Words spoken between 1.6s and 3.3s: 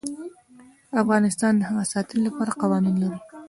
هوا د ساتنې لپاره قوانین لري.